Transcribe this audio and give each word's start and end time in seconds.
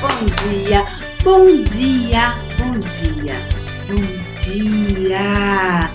bom 0.00 0.26
dia, 0.50 0.84
bom 1.22 1.46
dia, 1.64 2.34
bom 2.58 2.78
dia, 2.78 3.34
bom 3.88 4.02
dia, 4.44 5.90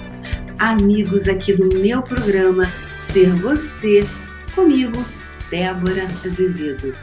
amigos 0.57 1.27
aqui 1.27 1.54
do 1.54 1.70
meu 1.79 2.02
programa 2.02 2.66
Ser 3.11 3.29
Você, 3.36 4.00
comigo, 4.55 5.05
Débora 5.52 6.05
Azevedo. 6.25 6.95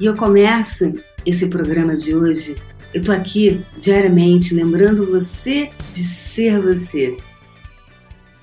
E 0.00 0.06
eu 0.06 0.14
começo 0.16 0.94
esse 1.26 1.46
programa 1.46 1.94
de 1.94 2.14
hoje. 2.14 2.56
Eu 2.94 3.04
tô 3.04 3.12
aqui 3.12 3.62
diariamente 3.78 4.54
lembrando 4.54 5.10
você 5.10 5.70
de 5.92 6.04
ser 6.04 6.58
você. 6.60 7.16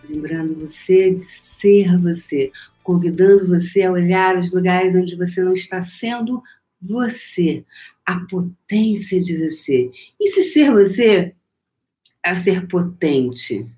Lembrando 0.08 0.54
você 0.56 1.12
de 1.12 1.26
ser 1.60 1.98
você, 1.98 2.52
convidando 2.84 3.48
você 3.48 3.84
a 3.84 3.92
olhar 3.92 4.38
os 4.38 4.54
lugares 4.54 4.94
onde 4.94 5.16
você 5.16 5.42
não 5.42 5.54
está 5.54 5.84
sendo 5.84 6.44
você, 6.84 7.64
a 8.06 8.20
potência 8.22 9.20
de 9.20 9.38
você. 9.38 9.92
E 10.20 10.30
se 10.30 10.44
ser 10.46 10.72
você 10.72 11.36
é 12.24 12.36
ser 12.36 12.68
potente? 12.68 13.70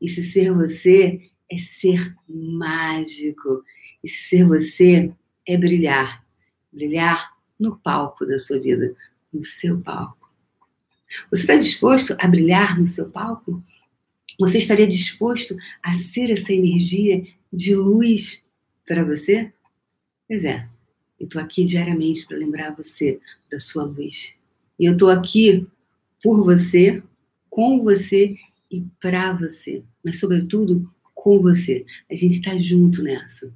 E 0.00 0.08
se 0.08 0.22
ser 0.22 0.52
você 0.52 1.30
é 1.50 1.58
ser 1.58 2.14
mágico? 2.28 3.64
E 4.02 4.08
se 4.08 4.28
ser 4.28 4.44
você 4.44 5.12
é 5.46 5.56
brilhar? 5.56 6.24
Brilhar 6.72 7.32
no 7.58 7.76
palco 7.78 8.26
da 8.26 8.38
sua 8.38 8.58
vida, 8.58 8.94
no 9.32 9.44
seu 9.44 9.80
palco. 9.80 10.30
Você 11.30 11.42
está 11.42 11.56
disposto 11.56 12.16
a 12.18 12.26
brilhar 12.26 12.78
no 12.80 12.86
seu 12.86 13.08
palco? 13.10 13.62
Você 14.40 14.58
estaria 14.58 14.88
disposto 14.88 15.54
a 15.82 15.94
ser 15.94 16.30
essa 16.30 16.52
energia 16.52 17.26
de 17.52 17.74
luz 17.74 18.44
para 18.86 19.04
você? 19.04 19.52
Pois 20.26 20.44
é, 20.44 20.66
eu 21.22 21.26
estou 21.26 21.40
aqui 21.40 21.64
diariamente 21.64 22.26
para 22.26 22.36
lembrar 22.36 22.74
você 22.74 23.20
da 23.48 23.60
sua 23.60 23.84
luz. 23.84 24.34
E 24.76 24.84
eu 24.84 24.94
estou 24.94 25.08
aqui 25.08 25.64
por 26.20 26.42
você, 26.42 27.00
com 27.48 27.80
você 27.80 28.36
e 28.68 28.84
para 29.00 29.32
você. 29.32 29.84
Mas, 30.04 30.18
sobretudo, 30.18 30.90
com 31.14 31.40
você. 31.40 31.86
A 32.10 32.16
gente 32.16 32.34
está 32.34 32.58
junto 32.58 33.04
nessa. 33.04 33.54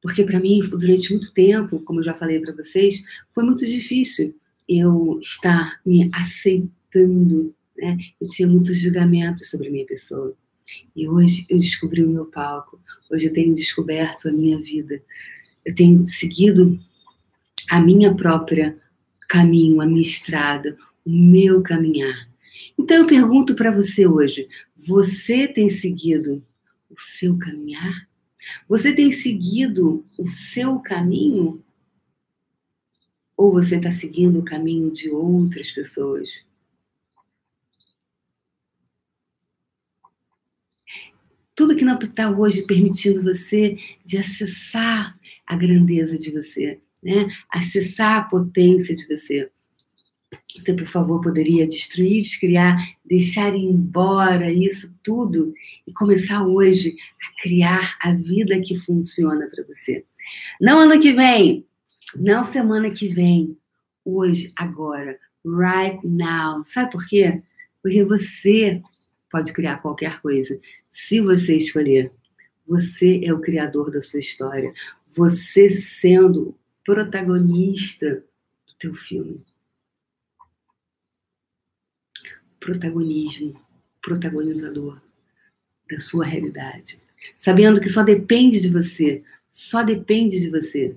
Porque, 0.00 0.24
para 0.24 0.40
mim, 0.40 0.60
durante 0.60 1.12
muito 1.12 1.34
tempo, 1.34 1.80
como 1.80 2.00
eu 2.00 2.04
já 2.04 2.14
falei 2.14 2.40
para 2.40 2.54
vocês, 2.54 3.04
foi 3.28 3.44
muito 3.44 3.66
difícil 3.66 4.34
eu 4.66 5.20
estar 5.20 5.78
me 5.84 6.08
aceitando. 6.14 7.54
Né? 7.76 7.98
Eu 8.18 8.26
tinha 8.26 8.48
muitos 8.48 8.78
julgamentos 8.78 9.50
sobre 9.50 9.68
a 9.68 9.70
minha 9.70 9.86
pessoa. 9.86 10.34
E 10.96 11.06
hoje 11.06 11.44
eu 11.50 11.58
descobri 11.58 12.02
o 12.02 12.08
meu 12.08 12.24
palco. 12.24 12.80
Hoje 13.10 13.26
eu 13.26 13.34
tenho 13.34 13.54
descoberto 13.54 14.30
a 14.30 14.32
minha 14.32 14.58
vida 14.58 15.02
eu 15.70 15.74
tenho 15.74 16.06
seguido 16.08 16.80
a 17.70 17.80
minha 17.80 18.12
própria 18.14 18.76
caminho, 19.28 19.80
a 19.80 19.86
minha 19.86 20.02
estrada, 20.02 20.76
o 21.04 21.10
meu 21.10 21.62
caminhar. 21.62 22.28
Então 22.76 22.96
eu 22.96 23.06
pergunto 23.06 23.54
para 23.54 23.70
você 23.70 24.04
hoje: 24.04 24.48
você 24.74 25.46
tem 25.46 25.70
seguido 25.70 26.44
o 26.90 27.00
seu 27.00 27.38
caminhar? 27.38 28.08
Você 28.68 28.92
tem 28.92 29.12
seguido 29.12 30.04
o 30.18 30.26
seu 30.26 30.80
caminho? 30.80 31.62
Ou 33.36 33.52
você 33.52 33.76
está 33.76 33.92
seguindo 33.92 34.40
o 34.40 34.44
caminho 34.44 34.90
de 34.90 35.08
outras 35.08 35.70
pessoas? 35.70 36.44
Tudo 41.54 41.76
que 41.76 41.84
não 41.84 41.96
está 41.96 42.28
hoje 42.28 42.62
permitindo 42.62 43.22
você 43.22 43.78
de 44.04 44.18
acessar 44.18 45.19
a 45.50 45.56
grandeza 45.56 46.16
de 46.16 46.30
você, 46.30 46.78
né? 47.02 47.28
acessar 47.50 48.18
a 48.18 48.22
potência 48.22 48.94
de 48.94 49.04
você. 49.04 49.50
Você, 50.56 50.72
por 50.74 50.86
favor, 50.86 51.20
poderia 51.20 51.66
destruir, 51.66 52.22
descriar, 52.22 52.76
deixar 53.04 53.52
embora 53.56 54.48
isso 54.52 54.94
tudo 55.02 55.52
e 55.84 55.92
começar 55.92 56.46
hoje 56.46 56.94
a 57.20 57.42
criar 57.42 57.96
a 58.00 58.14
vida 58.14 58.60
que 58.60 58.76
funciona 58.76 59.48
para 59.48 59.64
você. 59.64 60.04
Não 60.60 60.78
ano 60.78 61.00
que 61.00 61.12
vem, 61.12 61.66
não 62.14 62.44
semana 62.44 62.88
que 62.88 63.08
vem, 63.08 63.56
hoje, 64.04 64.52
agora, 64.54 65.18
right 65.44 65.98
now. 66.06 66.64
Sabe 66.64 66.92
por 66.92 67.04
quê? 67.08 67.42
Porque 67.82 68.04
você 68.04 68.80
pode 69.28 69.52
criar 69.52 69.78
qualquer 69.78 70.20
coisa, 70.20 70.60
se 70.92 71.20
você 71.20 71.56
escolher. 71.56 72.12
Você 72.68 73.20
é 73.24 73.34
o 73.34 73.40
criador 73.40 73.90
da 73.90 74.00
sua 74.00 74.20
história 74.20 74.72
você 75.14 75.70
sendo 75.70 76.56
protagonista 76.84 78.24
do 78.66 78.74
teu 78.78 78.94
filme. 78.94 79.44
Protagonismo, 82.58 83.60
protagonizador 84.02 85.00
da 85.90 85.98
sua 86.00 86.24
realidade. 86.24 87.00
Sabendo 87.38 87.80
que 87.80 87.88
só 87.88 88.02
depende 88.02 88.60
de 88.60 88.68
você, 88.68 89.22
só 89.50 89.82
depende 89.82 90.40
de 90.40 90.50
você. 90.50 90.96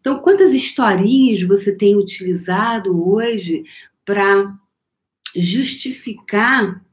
Então, 0.00 0.20
quantas 0.20 0.52
historinhas 0.52 1.42
você 1.42 1.74
tem 1.74 1.96
utilizado 1.96 3.08
hoje 3.08 3.64
para 4.04 4.56
justificar 5.34 6.84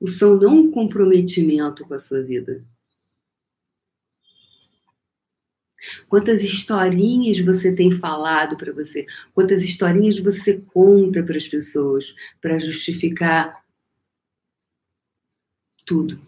o 0.00 0.08
seu 0.08 0.38
não 0.38 0.70
comprometimento 0.70 1.86
com 1.86 1.94
a 1.94 2.00
sua 2.00 2.22
vida? 2.22 2.64
Quantas 6.08 6.42
historinhas 6.42 7.40
você 7.40 7.72
tem 7.72 7.92
falado 7.92 8.56
para 8.56 8.72
você? 8.72 9.06
Quantas 9.34 9.62
historinhas 9.62 10.18
você 10.18 10.62
conta 10.72 11.22
para 11.22 11.36
as 11.36 11.48
pessoas 11.48 12.14
para 12.40 12.58
justificar 12.58 13.62
tudo? 15.84 16.18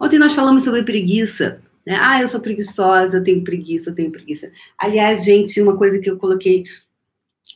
Ontem 0.00 0.18
nós 0.18 0.32
falamos 0.32 0.64
sobre 0.64 0.82
preguiça. 0.82 1.62
Né? 1.86 1.96
Ah, 1.98 2.20
eu 2.20 2.28
sou 2.28 2.40
preguiçosa, 2.40 3.16
eu 3.16 3.24
tenho 3.24 3.42
preguiça, 3.42 3.90
eu 3.90 3.94
tenho 3.94 4.10
preguiça. 4.10 4.50
Aliás, 4.78 5.24
gente, 5.24 5.60
uma 5.60 5.76
coisa 5.76 5.98
que 5.98 6.10
eu 6.10 6.18
coloquei 6.18 6.64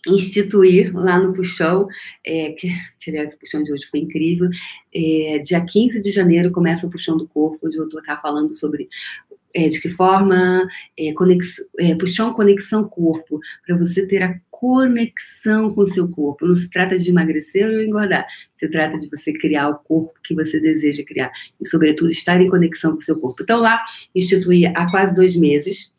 instituir 0.06 0.94
lá 0.94 1.18
no 1.18 1.32
Puxão, 1.32 1.86
é, 2.24 2.52
que, 2.52 2.68
que 3.00 3.10
aliás 3.10 3.34
o 3.34 3.38
Puxão 3.38 3.62
de 3.62 3.72
hoje 3.72 3.86
foi 3.86 4.00
incrível. 4.00 4.48
É, 4.94 5.38
dia 5.38 5.64
15 5.64 6.02
de 6.02 6.10
janeiro 6.10 6.50
começa 6.50 6.86
o 6.86 6.90
Puxão 6.90 7.16
do 7.16 7.28
Corpo, 7.28 7.66
onde 7.66 7.76
eu 7.76 7.88
vou 7.88 8.00
estar 8.00 8.20
falando 8.20 8.54
sobre 8.54 8.88
é, 9.54 9.68
de 9.68 9.80
que 9.80 9.88
forma 9.88 10.66
é, 10.98 11.12
conex, 11.12 11.56
é, 11.78 11.94
puxar 11.94 12.24
uma 12.24 12.34
conexão 12.34 12.84
corpo, 12.84 13.38
para 13.64 13.76
você 13.76 14.06
ter 14.06 14.22
a 14.22 14.38
conexão 14.50 15.72
com 15.72 15.82
o 15.82 15.86
seu 15.86 16.08
corpo. 16.08 16.46
Não 16.46 16.56
se 16.56 16.68
trata 16.68 16.98
de 16.98 17.10
emagrecer 17.10 17.66
ou 17.70 17.82
engordar, 17.82 18.26
se 18.56 18.68
trata 18.68 18.98
de 18.98 19.08
você 19.08 19.32
criar 19.32 19.68
o 19.68 19.76
corpo 19.76 20.12
que 20.24 20.34
você 20.34 20.58
deseja 20.58 21.04
criar 21.04 21.30
e, 21.60 21.68
sobretudo, 21.68 22.10
estar 22.10 22.40
em 22.40 22.48
conexão 22.48 22.92
com 22.92 22.98
o 22.98 23.02
seu 23.02 23.18
corpo. 23.18 23.42
Então, 23.42 23.60
lá, 23.60 23.80
instituí 24.14 24.66
há 24.66 24.86
quase 24.90 25.14
dois 25.14 25.36
meses, 25.36 25.94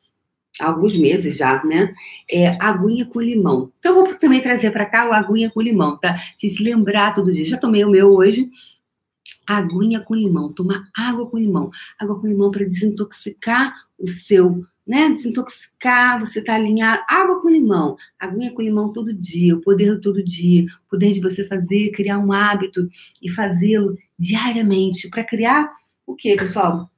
alguns 0.60 1.00
meses 1.00 1.36
já, 1.38 1.64
né? 1.64 1.94
É 2.32 2.48
aguinha 2.60 3.06
com 3.06 3.22
limão. 3.22 3.72
Então, 3.80 3.96
eu 3.96 4.06
vou 4.06 4.16
também 4.16 4.42
trazer 4.42 4.72
para 4.72 4.86
cá 4.86 5.10
o 5.10 5.14
aguinha 5.14 5.50
com 5.50 5.62
limão, 5.62 5.98
tá? 5.98 6.18
Se 6.32 6.64
lembrar 6.64 7.14
todo 7.14 7.32
dia. 7.32 7.46
Já 7.46 7.58
tomei 7.58 7.86
o 7.86 7.90
meu 7.90 8.10
hoje, 8.10 8.50
aguinha 9.48 10.00
com 10.02 10.16
limão, 10.16 10.52
tomar 10.52 10.84
água 10.96 11.28
com 11.30 11.38
limão, 11.38 11.72
água 12.00 12.20
com 12.20 12.28
limão 12.28 12.52
para 12.52 12.66
desintoxicar 12.66 13.74
o 13.98 14.08
seu, 14.08 14.66
né? 14.86 15.10
Desintoxicar, 15.10 16.20
você 16.20 16.44
tá 16.44 16.56
alinhado, 16.56 17.02
água 17.08 17.42
com 17.42 17.50
limão, 17.50 17.98
aguinha 18.20 18.52
com 18.52 18.62
limão 18.62 18.92
todo 18.94 19.14
dia, 19.14 19.56
o 19.56 19.62
poder 19.62 19.96
do 19.96 20.02
todo 20.02 20.24
dia, 20.24 20.66
o 20.86 20.90
poder 20.90 21.14
de 21.14 21.22
você 21.22 21.48
fazer, 21.48 21.92
criar 21.92 22.20
um 22.20 22.32
hábito 22.32 22.90
e 23.22 23.30
fazê-lo 23.30 23.98
diariamente 24.18 25.10
para 25.10 25.24
criar 25.24 25.72
o 26.06 26.16
que, 26.16 26.36
pessoal? 26.36 26.90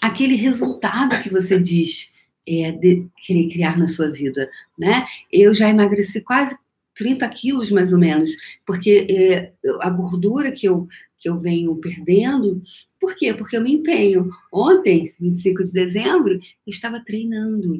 Aquele 0.00 0.36
resultado 0.36 1.20
que 1.22 1.30
você 1.30 1.58
diz 1.58 2.12
é, 2.46 2.72
de 2.72 3.06
querer 3.24 3.48
criar 3.48 3.78
na 3.78 3.88
sua 3.88 4.10
vida, 4.10 4.48
né? 4.78 5.06
Eu 5.30 5.54
já 5.54 5.68
emagreci 5.68 6.20
quase 6.20 6.56
30 6.94 7.28
quilos 7.30 7.70
mais 7.70 7.92
ou 7.92 7.98
menos, 7.98 8.30
porque 8.66 9.06
é, 9.10 9.52
a 9.80 9.90
gordura 9.90 10.52
que 10.52 10.66
eu 10.68 10.88
que 11.22 11.28
eu 11.28 11.38
venho 11.38 11.76
perdendo. 11.76 12.60
Por 13.00 13.14
quê? 13.14 13.32
Porque 13.32 13.56
eu 13.56 13.62
me 13.62 13.72
empenho. 13.72 14.28
Ontem, 14.52 15.14
25 15.20 15.62
de 15.62 15.72
dezembro, 15.72 16.34
eu 16.34 16.40
estava 16.66 16.98
treinando. 16.98 17.78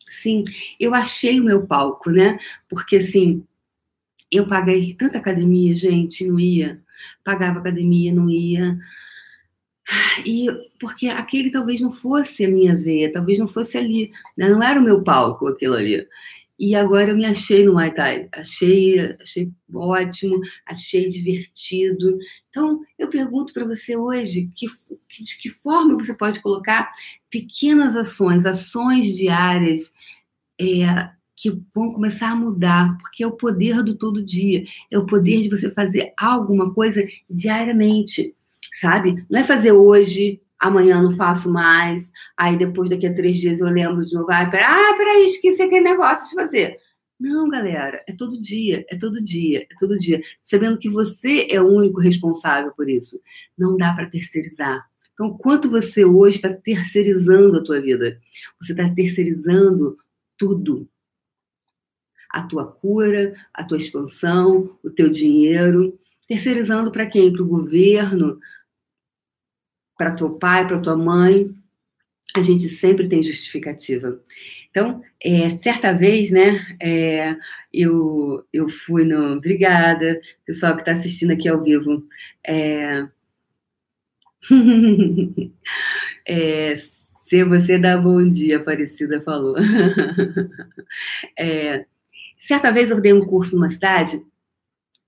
Sim, 0.00 0.44
eu 0.80 0.92
achei 0.92 1.40
o 1.40 1.44
meu 1.44 1.64
palco, 1.64 2.10
né? 2.10 2.38
Porque 2.68 2.96
assim, 2.96 3.44
eu 4.30 4.48
paguei 4.48 4.94
tanta 4.94 5.18
academia, 5.18 5.76
gente, 5.76 6.26
não 6.26 6.40
ia. 6.40 6.82
Pagava 7.22 7.60
academia, 7.60 8.12
não 8.12 8.28
ia. 8.28 8.76
E 10.24 10.48
porque 10.80 11.06
aquele 11.06 11.52
talvez 11.52 11.80
não 11.80 11.92
fosse 11.92 12.44
a 12.44 12.48
minha 12.48 12.76
veia, 12.76 13.12
talvez 13.12 13.38
não 13.38 13.46
fosse 13.46 13.78
ali, 13.78 14.10
né? 14.36 14.48
não 14.48 14.60
era 14.60 14.80
o 14.80 14.82
meu 14.82 15.04
palco 15.04 15.46
aquilo 15.46 15.74
ali. 15.74 16.04
E 16.58 16.74
agora 16.74 17.10
eu 17.10 17.16
me 17.16 17.26
achei 17.26 17.64
no 17.64 17.74
Muay 17.74 17.92
Thai. 17.94 18.28
Achei, 18.32 19.14
achei 19.20 19.52
ótimo, 19.74 20.40
achei 20.64 21.08
divertido. 21.08 22.18
Então, 22.48 22.80
eu 22.98 23.08
pergunto 23.08 23.52
para 23.52 23.66
você 23.66 23.96
hoje 23.96 24.50
que, 24.54 24.66
de 25.22 25.38
que 25.38 25.50
forma 25.50 25.96
você 25.96 26.14
pode 26.14 26.40
colocar 26.40 26.90
pequenas 27.30 27.94
ações, 27.94 28.46
ações 28.46 29.14
diárias, 29.14 29.92
é, 30.58 31.10
que 31.36 31.50
vão 31.74 31.92
começar 31.92 32.30
a 32.30 32.36
mudar, 32.36 32.96
porque 32.98 33.22
é 33.22 33.26
o 33.26 33.36
poder 33.36 33.82
do 33.82 33.94
todo 33.94 34.24
dia, 34.24 34.64
é 34.90 34.98
o 34.98 35.04
poder 35.04 35.42
de 35.42 35.50
você 35.50 35.70
fazer 35.70 36.14
alguma 36.16 36.72
coisa 36.72 37.06
diariamente, 37.28 38.34
sabe? 38.80 39.24
Não 39.28 39.38
é 39.38 39.44
fazer 39.44 39.72
hoje, 39.72 40.40
amanhã 40.58 41.02
não 41.02 41.12
faço 41.12 41.52
mais, 41.52 42.10
aí 42.36 42.56
depois 42.56 42.90
daqui 42.90 43.06
a 43.06 43.14
três 43.14 43.38
dias 43.38 43.60
eu 43.60 43.66
lembro 43.66 44.04
de 44.04 44.14
novo, 44.14 44.30
ah, 44.30 44.46
peraí, 44.46 44.64
ah, 44.64 44.94
peraí 44.96 45.26
esqueci 45.26 45.62
aquele 45.62 45.82
negócio 45.82 46.28
de 46.28 46.34
fazer. 46.34 46.78
Não, 47.18 47.48
galera, 47.48 48.02
é 48.06 48.12
todo 48.12 48.40
dia, 48.40 48.84
é 48.90 48.96
todo 48.96 49.22
dia, 49.24 49.66
é 49.70 49.74
todo 49.78 49.98
dia. 49.98 50.22
Sabendo 50.42 50.78
que 50.78 50.90
você 50.90 51.46
é 51.50 51.60
o 51.60 51.66
único 51.66 51.98
responsável 51.98 52.72
por 52.72 52.88
isso. 52.90 53.18
Não 53.56 53.76
dá 53.76 53.94
para 53.94 54.10
terceirizar. 54.10 54.86
Então, 55.14 55.36
quanto 55.38 55.70
você 55.70 56.04
hoje 56.04 56.36
está 56.36 56.52
terceirizando 56.52 57.56
a 57.56 57.64
tua 57.64 57.80
vida? 57.80 58.20
Você 58.60 58.72
está 58.72 58.86
terceirizando 58.90 59.96
tudo. 60.36 60.86
A 62.30 62.42
tua 62.42 62.66
cura, 62.70 63.34
a 63.54 63.64
tua 63.64 63.78
expansão, 63.78 64.76
o 64.84 64.90
teu 64.90 65.08
dinheiro. 65.08 65.98
Terceirizando 66.28 66.90
para 66.90 67.06
quem? 67.06 67.32
Para 67.32 67.42
o 67.42 67.48
governo, 67.48 68.38
para 69.96 70.14
teu 70.14 70.30
pai, 70.30 70.66
para 70.66 70.80
tua 70.80 70.96
mãe. 70.96 71.54
A 72.34 72.42
gente 72.42 72.68
sempre 72.68 73.08
tem 73.08 73.22
justificativa. 73.22 74.20
Então, 74.70 75.02
é, 75.24 75.56
certa 75.62 75.92
vez, 75.92 76.30
né, 76.30 76.76
é, 76.80 77.34
eu, 77.72 78.44
eu 78.52 78.68
fui 78.68 79.04
no. 79.04 79.34
Obrigada, 79.34 80.20
pessoal 80.44 80.74
que 80.74 80.82
está 80.82 80.92
assistindo 80.92 81.30
aqui 81.30 81.48
ao 81.48 81.62
vivo. 81.62 82.04
É, 82.46 83.06
é, 86.26 86.76
se 87.24 87.42
você 87.44 87.78
dá 87.78 87.96
bom 87.96 88.28
dia, 88.28 88.58
Aparecida 88.58 89.20
falou. 89.20 89.56
é, 91.38 91.86
certa 92.38 92.70
vez 92.70 92.90
eu 92.90 93.00
dei 93.00 93.12
um 93.12 93.24
curso 93.24 93.56
numa 93.56 93.70
cidade 93.70 94.22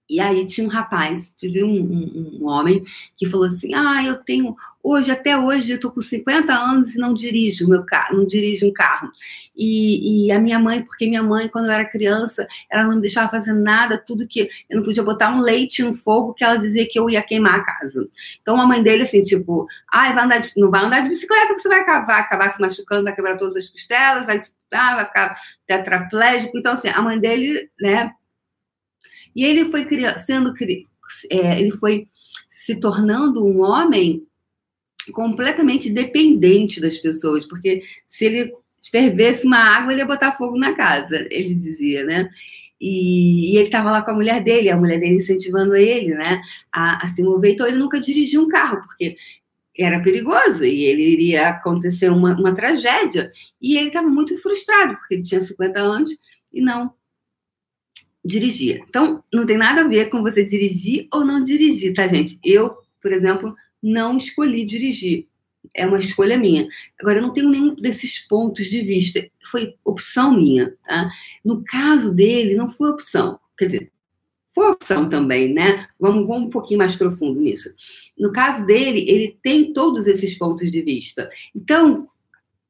e 0.08 0.20
aí 0.20 0.46
tinha 0.46 0.66
um 0.66 0.70
rapaz, 0.70 1.32
tive 1.36 1.62
um, 1.62 1.68
um, 1.70 2.38
um, 2.40 2.46
homem 2.46 2.82
que 3.16 3.28
falou 3.28 3.46
assim: 3.46 3.74
Ah, 3.74 4.02
eu 4.04 4.16
tenho. 4.16 4.56
Hoje, 4.82 5.10
até 5.10 5.36
hoje, 5.36 5.72
eu 5.72 5.80
tô 5.80 5.90
com 5.90 6.00
50 6.00 6.50
anos 6.52 6.94
e 6.94 6.98
não 6.98 7.12
dirijo 7.12 7.68
meu 7.68 7.84
carro, 7.84 8.16
não 8.16 8.26
dirijo 8.26 8.66
um 8.66 8.72
carro. 8.72 9.10
E, 9.54 10.28
e, 10.28 10.32
a 10.32 10.38
minha 10.38 10.58
mãe, 10.58 10.82
porque 10.82 11.06
minha 11.06 11.22
mãe, 11.22 11.48
quando 11.48 11.66
eu 11.66 11.72
era 11.72 11.84
criança, 11.84 12.46
ela 12.70 12.84
não 12.84 12.94
me 12.94 13.02
deixava 13.02 13.28
fazer 13.28 13.52
nada, 13.52 13.98
tudo 13.98 14.26
que 14.26 14.48
eu 14.70 14.78
não 14.78 14.84
podia 14.84 15.02
botar 15.02 15.30
um 15.34 15.40
leite 15.40 15.82
no 15.82 15.94
fogo, 15.94 16.32
que 16.32 16.44
ela 16.44 16.56
dizia 16.56 16.88
que 16.88 16.98
eu 16.98 17.10
ia 17.10 17.22
queimar 17.22 17.56
a 17.56 17.64
casa. 17.64 18.08
Então 18.40 18.58
a 18.58 18.66
mãe 18.66 18.82
dele, 18.82 19.02
assim, 19.02 19.22
tipo, 19.22 19.66
ah, 19.92 20.12
vai 20.12 20.24
andar 20.24 20.38
de, 20.38 20.52
não 20.56 20.70
vai 20.70 20.84
andar 20.84 21.00
de 21.00 21.10
bicicleta, 21.10 21.48
porque 21.48 21.62
você 21.62 21.68
vai 21.68 21.80
acabar, 21.80 22.20
acabar 22.20 22.54
se 22.54 22.60
machucando, 22.60 23.04
vai 23.04 23.14
quebrar 23.14 23.36
todas 23.36 23.56
as 23.56 23.68
costelas, 23.68 24.24
vai, 24.24 24.40
ah, 24.72 24.94
vai 24.96 25.04
ficar 25.06 25.36
tetraplégico. 25.66 26.56
Então, 26.56 26.72
assim, 26.72 26.88
a 26.88 27.02
mãe 27.02 27.18
dele, 27.18 27.68
né, 27.80 28.12
e 29.38 29.44
ele 29.44 29.66
foi 29.66 29.86
sendo, 30.26 30.52
é, 31.30 31.60
ele 31.60 31.70
foi 31.70 32.08
se 32.50 32.74
tornando 32.80 33.46
um 33.46 33.60
homem 33.62 34.26
completamente 35.12 35.88
dependente 35.90 36.80
das 36.80 36.98
pessoas, 36.98 37.46
porque 37.46 37.84
se 38.08 38.24
ele 38.24 38.52
fervesse 38.90 39.46
uma 39.46 39.58
água, 39.58 39.92
ele 39.92 40.00
ia 40.00 40.06
botar 40.06 40.32
fogo 40.32 40.58
na 40.58 40.74
casa, 40.74 41.24
ele 41.30 41.54
dizia, 41.54 42.04
né? 42.04 42.28
E, 42.80 43.52
e 43.52 43.56
ele 43.58 43.66
estava 43.66 43.92
lá 43.92 44.02
com 44.02 44.10
a 44.10 44.14
mulher 44.14 44.42
dele, 44.42 44.70
a 44.70 44.76
mulher 44.76 44.98
dele 44.98 45.18
incentivando 45.18 45.76
ele, 45.76 46.16
né, 46.16 46.42
a, 46.72 47.06
a 47.06 47.08
se 47.08 47.22
mover. 47.22 47.52
Então 47.52 47.68
ele 47.68 47.78
nunca 47.78 48.00
dirigiu 48.00 48.42
um 48.42 48.48
carro, 48.48 48.82
porque 48.88 49.16
era 49.78 50.00
perigoso 50.00 50.64
e 50.64 50.82
ele 50.84 51.02
iria 51.12 51.50
acontecer 51.50 52.08
uma, 52.10 52.34
uma 52.34 52.56
tragédia. 52.56 53.30
E 53.62 53.76
ele 53.76 53.86
estava 53.86 54.08
muito 54.08 54.36
frustrado, 54.42 54.96
porque 54.96 55.14
ele 55.14 55.22
tinha 55.22 55.40
50 55.40 55.78
anos 55.78 56.10
e 56.52 56.60
não 56.60 56.92
dirigia. 58.24 58.82
Então, 58.88 59.22
não 59.32 59.46
tem 59.46 59.56
nada 59.56 59.82
a 59.82 59.88
ver 59.88 60.10
com 60.10 60.22
você 60.22 60.44
dirigir 60.44 61.08
ou 61.12 61.24
não 61.24 61.42
dirigir, 61.42 61.94
tá, 61.94 62.06
gente? 62.06 62.38
Eu, 62.44 62.76
por 63.00 63.12
exemplo, 63.12 63.54
não 63.82 64.16
escolhi 64.16 64.64
dirigir. 64.64 65.26
É 65.74 65.86
uma 65.86 65.98
escolha 65.98 66.38
minha. 66.38 66.68
Agora, 67.00 67.18
eu 67.18 67.22
não 67.22 67.32
tenho 67.32 67.48
nenhum 67.48 67.74
desses 67.74 68.18
pontos 68.20 68.66
de 68.66 68.82
vista. 68.82 69.28
Foi 69.50 69.74
opção 69.84 70.36
minha, 70.36 70.74
tá? 70.86 71.10
No 71.44 71.62
caso 71.64 72.14
dele, 72.14 72.54
não 72.54 72.68
foi 72.68 72.90
opção. 72.90 73.38
Quer 73.56 73.66
dizer, 73.66 73.92
foi 74.54 74.70
opção 74.72 75.08
também, 75.08 75.52
né? 75.52 75.86
Vamos, 76.00 76.26
vamos 76.26 76.48
um 76.48 76.50
pouquinho 76.50 76.78
mais 76.78 76.96
profundo 76.96 77.40
nisso. 77.40 77.68
No 78.18 78.32
caso 78.32 78.66
dele, 78.66 79.08
ele 79.08 79.38
tem 79.42 79.72
todos 79.72 80.06
esses 80.06 80.36
pontos 80.36 80.70
de 80.70 80.82
vista. 80.82 81.30
Então, 81.54 82.08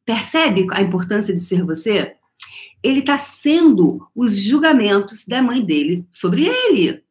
percebe 0.04 0.66
a 0.70 0.82
importância 0.82 1.34
de 1.34 1.42
ser 1.42 1.62
você? 1.64 2.17
Ele 2.82 3.00
está 3.00 3.18
sendo 3.18 4.06
os 4.14 4.38
julgamentos 4.38 5.26
da 5.26 5.42
mãe 5.42 5.64
dele 5.64 6.04
sobre 6.10 6.46
ele. 6.46 7.02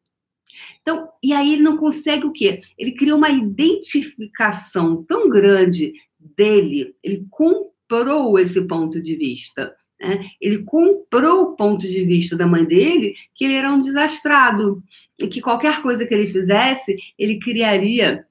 Então, 0.82 1.08
e 1.22 1.32
aí 1.32 1.52
ele 1.52 1.62
não 1.62 1.76
consegue 1.76 2.24
o 2.26 2.32
quê? 2.32 2.62
Ele 2.78 2.92
criou 2.92 3.18
uma 3.18 3.30
identificação 3.30 5.04
tão 5.04 5.28
grande 5.28 5.92
dele, 6.18 6.94
ele 7.02 7.26
comprou 7.30 8.38
esse 8.38 8.60
ponto 8.62 9.00
de 9.00 9.14
vista. 9.14 9.74
Né? 10.00 10.30
Ele 10.40 10.62
comprou 10.62 11.42
o 11.42 11.56
ponto 11.56 11.80
de 11.80 12.04
vista 12.04 12.36
da 12.36 12.46
mãe 12.46 12.64
dele, 12.64 13.14
que 13.34 13.44
ele 13.44 13.54
era 13.54 13.72
um 13.72 13.80
desastrado, 13.80 14.82
e 15.18 15.26
que 15.26 15.40
qualquer 15.40 15.82
coisa 15.82 16.06
que 16.06 16.14
ele 16.14 16.28
fizesse, 16.28 16.96
ele 17.18 17.38
criaria 17.38 18.24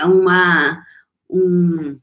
uma. 0.00 0.84
Um, 1.30 1.98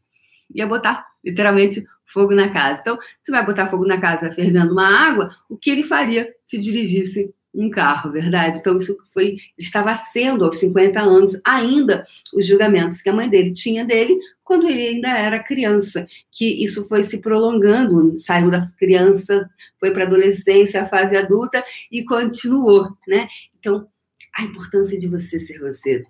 ia 0.53 0.65
botar 0.65 1.05
literalmente 1.23 1.85
fogo 2.11 2.33
na 2.33 2.49
casa. 2.49 2.79
Então, 2.81 2.97
você 3.21 3.31
vai 3.31 3.45
botar 3.45 3.67
fogo 3.67 3.85
na 3.85 3.99
casa 3.99 4.31
fervendo 4.31 4.71
uma 4.71 4.87
água, 4.87 5.35
o 5.49 5.57
que 5.57 5.69
ele 5.69 5.83
faria 5.83 6.33
se 6.45 6.57
dirigisse 6.57 7.33
um 7.53 7.69
carro, 7.69 8.11
verdade? 8.11 8.59
Então, 8.59 8.77
isso 8.77 8.95
foi, 9.13 9.37
estava 9.57 9.95
sendo 9.95 10.45
aos 10.45 10.57
50 10.57 10.99
anos 10.99 11.39
ainda 11.43 12.05
os 12.33 12.45
julgamentos 12.45 13.01
que 13.01 13.09
a 13.09 13.13
mãe 13.13 13.29
dele 13.29 13.53
tinha 13.53 13.83
dele 13.83 14.17
quando 14.43 14.67
ele 14.67 14.87
ainda 14.87 15.09
era 15.09 15.43
criança, 15.43 16.07
que 16.31 16.63
isso 16.63 16.87
foi 16.87 17.03
se 17.03 17.19
prolongando, 17.19 18.17
saiu 18.17 18.49
da 18.49 18.67
criança, 18.79 19.47
foi 19.79 19.91
para 19.91 20.05
a 20.05 20.07
adolescência, 20.07 20.81
a 20.81 20.87
fase 20.87 21.15
adulta 21.15 21.63
e 21.91 22.03
continuou, 22.03 22.89
né? 23.07 23.27
Então, 23.59 23.87
a 24.35 24.43
importância 24.43 24.97
de 24.97 25.07
você 25.07 25.39
ser 25.39 25.59
você. 25.59 26.03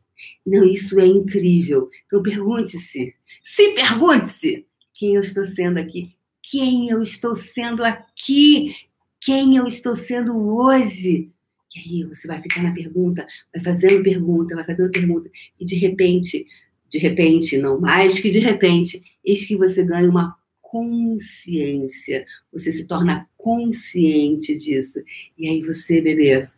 Não, 0.45 0.63
isso 0.63 0.99
é 0.99 1.05
incrível. 1.05 1.89
Então, 2.05 2.23
pergunte-se, 2.23 3.13
se 3.43 3.69
pergunte-se, 3.73 4.65
quem 4.99 5.15
eu 5.15 5.21
estou 5.21 5.45
sendo 5.45 5.77
aqui, 5.77 6.13
quem 6.43 6.89
eu 6.89 7.01
estou 7.01 7.33
sendo 7.33 7.85
aqui, 7.85 8.75
quem 9.21 9.55
eu 9.55 9.65
estou 9.65 9.95
sendo 9.95 10.37
hoje. 10.37 11.31
E 11.73 11.79
aí 11.79 12.03
você 12.03 12.27
vai 12.27 12.41
ficar 12.41 12.61
na 12.61 12.73
pergunta, 12.73 13.25
vai 13.53 13.63
fazendo 13.63 14.03
pergunta, 14.03 14.55
vai 14.55 14.65
fazendo 14.65 14.91
pergunta, 14.91 15.31
e 15.57 15.63
de 15.63 15.75
repente, 15.75 16.45
de 16.89 16.97
repente, 16.97 17.57
não 17.57 17.79
mais 17.79 18.19
que 18.19 18.29
de 18.29 18.39
repente, 18.39 19.01
eis 19.23 19.45
que 19.45 19.55
você 19.55 19.85
ganha 19.85 20.09
uma 20.09 20.35
consciência, 20.61 22.25
você 22.51 22.73
se 22.73 22.83
torna 22.83 23.25
consciente 23.37 24.57
disso. 24.57 24.99
E 25.37 25.47
aí 25.47 25.63
você, 25.63 26.01
bebê, 26.01 26.49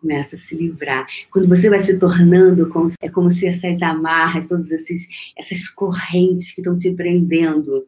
começa 0.00 0.36
a 0.36 0.38
se 0.38 0.54
livrar. 0.54 1.06
Quando 1.30 1.48
você 1.48 1.68
vai 1.68 1.82
se 1.82 1.98
tornando, 1.98 2.70
é 3.00 3.08
como 3.08 3.32
se 3.32 3.46
essas 3.46 3.80
amarras, 3.82 4.48
todas 4.48 4.70
esses, 4.70 5.08
essas 5.36 5.68
correntes 5.68 6.52
que 6.52 6.60
estão 6.60 6.78
te 6.78 6.90
prendendo, 6.92 7.86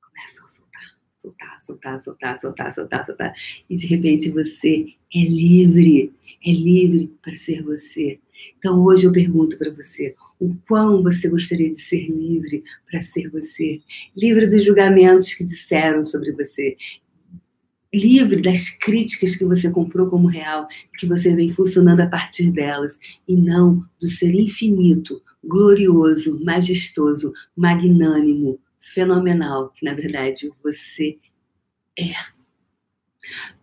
começam 0.00 0.44
a 0.44 0.48
soltar, 0.48 0.98
soltar, 1.18 1.60
soltar, 1.64 2.02
soltar, 2.02 2.40
soltar, 2.40 2.74
soltar, 2.74 3.06
soltar. 3.06 3.34
E 3.68 3.76
de 3.76 3.86
repente 3.86 4.30
você 4.30 4.86
é 5.14 5.20
livre, 5.20 6.12
é 6.44 6.50
livre 6.50 7.12
para 7.22 7.36
ser 7.36 7.62
você. 7.62 8.18
Então 8.58 8.82
hoje 8.82 9.06
eu 9.06 9.12
pergunto 9.12 9.56
para 9.58 9.70
você, 9.70 10.14
o 10.40 10.54
quão 10.66 11.02
você 11.02 11.28
gostaria 11.28 11.72
de 11.72 11.80
ser 11.80 12.08
livre 12.08 12.64
para 12.90 13.00
ser 13.00 13.28
você? 13.28 13.80
Livre 14.16 14.46
dos 14.46 14.64
julgamentos 14.64 15.34
que 15.34 15.44
disseram 15.44 16.04
sobre 16.04 16.32
você, 16.32 16.76
livre 17.94 18.42
das 18.42 18.68
críticas 18.70 19.36
que 19.36 19.44
você 19.44 19.70
comprou 19.70 20.08
como 20.08 20.26
real, 20.26 20.66
que 20.98 21.06
você 21.06 21.34
vem 21.34 21.50
funcionando 21.50 22.00
a 22.00 22.06
partir 22.06 22.50
delas, 22.50 22.98
e 23.26 23.36
não 23.36 23.84
do 24.00 24.08
ser 24.08 24.34
infinito, 24.34 25.22
glorioso, 25.42 26.42
majestoso, 26.44 27.32
magnânimo, 27.56 28.58
fenomenal, 28.78 29.70
que 29.70 29.84
na 29.84 29.94
verdade 29.94 30.50
você 30.62 31.18
é. 31.98 32.12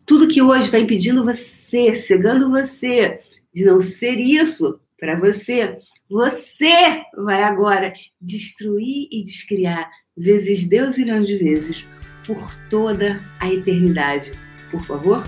Tudo 0.05 0.27
que 0.27 0.41
hoje 0.41 0.65
está 0.65 0.79
impedindo 0.79 1.23
você, 1.23 1.95
cegando 1.95 2.49
você 2.49 3.21
de 3.53 3.65
não 3.65 3.81
ser 3.81 4.19
isso 4.19 4.79
para 4.99 5.19
você, 5.19 5.79
você 6.09 7.03
vai 7.15 7.43
agora 7.43 7.93
destruir 8.19 9.07
e 9.11 9.23
descriar 9.23 9.89
vezes 10.15 10.67
Deus 10.67 10.97
milhões 10.97 11.27
de 11.27 11.37
vezes 11.37 11.87
por 12.25 12.55
toda 12.69 13.19
a 13.39 13.51
eternidade. 13.51 14.31
Por 14.69 14.83
favor? 14.83 15.23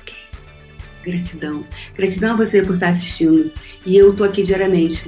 Ok. 0.00 0.14
Gratidão. 1.04 1.64
Gratidão 1.94 2.34
a 2.34 2.36
você 2.36 2.62
por 2.62 2.74
estar 2.74 2.90
assistindo. 2.90 3.52
E 3.84 3.96
eu 3.96 4.14
tô 4.14 4.24
aqui 4.24 4.42
diariamente 4.42 5.04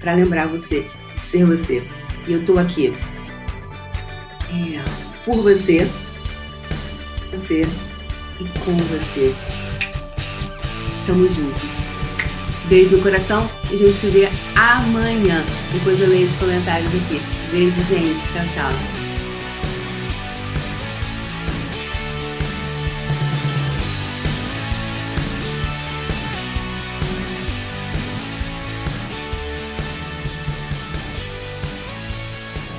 para 0.00 0.14
lembrar 0.14 0.48
você 0.48 0.88
de 1.14 1.20
ser 1.20 1.44
você. 1.44 1.82
E 2.26 2.32
eu 2.32 2.44
tô 2.44 2.58
aqui 2.58 2.92
é, 4.52 4.82
por 5.24 5.36
você, 5.36 5.88
você 7.30 7.62
e 8.40 8.44
com 8.60 8.76
você. 8.76 9.34
Tamo 11.06 11.32
junto. 11.32 11.60
Beijo 12.68 12.96
no 12.96 13.02
coração 13.02 13.50
e 13.70 13.74
a 13.74 13.78
gente 13.78 14.00
se 14.00 14.08
vê 14.08 14.28
amanhã. 14.54 15.44
Depois 15.72 16.00
eu 16.00 16.08
leio 16.08 16.28
os 16.28 16.36
comentários 16.36 16.88
aqui. 16.88 17.39
Beijo, 17.50 17.84
gente. 17.86 18.20
Tchau, 18.32 18.46
tchau. 18.54 18.70